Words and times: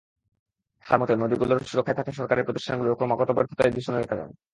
তাঁর 0.85 0.99
মতে, 1.01 1.13
নদীগুলোর 1.15 1.59
সুরক্ষায় 1.63 1.97
থাকা 1.99 2.11
সরকারি 2.11 2.41
প্রতিষ্ঠানগুলোর 2.43 2.97
ক্রমাগত 2.97 3.29
ব্যর্থতাই 3.31 3.73
দূষণের 3.75 4.05
কারণ। 4.07 4.29